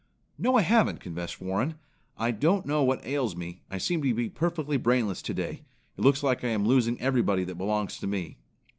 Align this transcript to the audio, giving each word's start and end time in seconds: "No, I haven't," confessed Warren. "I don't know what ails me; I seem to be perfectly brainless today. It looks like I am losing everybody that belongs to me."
"No, 0.39 0.55
I 0.57 0.63
haven't," 0.63 0.99
confessed 0.99 1.39
Warren. 1.39 1.75
"I 2.17 2.31
don't 2.31 2.65
know 2.65 2.81
what 2.81 3.05
ails 3.05 3.35
me; 3.35 3.61
I 3.69 3.77
seem 3.77 4.01
to 4.01 4.13
be 4.15 4.29
perfectly 4.29 4.77
brainless 4.77 5.21
today. 5.21 5.61
It 5.95 6.01
looks 6.01 6.23
like 6.23 6.43
I 6.43 6.47
am 6.47 6.65
losing 6.65 6.99
everybody 6.99 7.43
that 7.43 7.59
belongs 7.59 7.99
to 7.99 8.07
me." 8.07 8.39